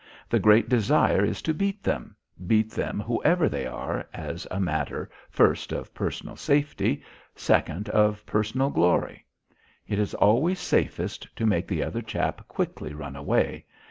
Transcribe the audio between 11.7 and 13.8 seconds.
other chap quickly run away.